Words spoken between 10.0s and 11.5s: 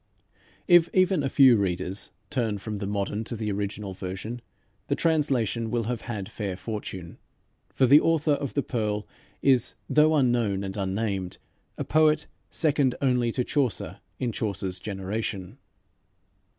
unknown and unnamed,